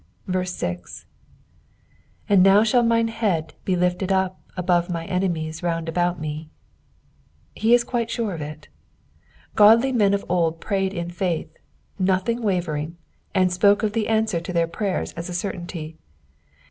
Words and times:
0." 0.25 0.39
Aad 0.43 1.03
note 2.39 2.65
thoQ 2.65 2.83
mitie 2.87 3.11
Aeadbe 3.13 3.77
lifted 3.79 4.11
up 4.11 4.41
above 4.57 4.89
nine 4.89 5.07
enemiet 5.07 5.61
round 5.61 5.87
about 5.87 6.19
me."— 6.19 6.49
£e 7.55 7.71
is 7.75 7.83
quite 7.83 8.09
sure 8.09 8.33
of 8.33 8.41
it 8.41 8.67
Godly 9.53 9.91
men 9.91 10.15
of 10.15 10.25
old 10.27 10.59
prayed 10.59 10.95
in 10.95 11.11
faith, 11.11 11.55
nothing 11.99 12.41
wavering, 12.41 12.97
and 13.35 13.51
spokeof 13.51 13.93
the 13.93 14.07
answer 14.07 14.39
to 14.41 14.51
their 14.51 14.67
prayers 14.67 15.11
as 15.13 15.29
a 15.29 15.35
certainty. 15.35 15.99